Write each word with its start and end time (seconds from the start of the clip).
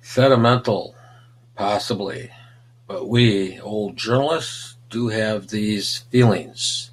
Sentimental, 0.00 0.94
possibly, 1.56 2.30
but 2.86 3.08
we 3.08 3.58
old 3.58 3.96
journalists 3.96 4.76
do 4.90 5.08
have 5.08 5.48
these 5.48 5.98
feelings. 6.12 6.92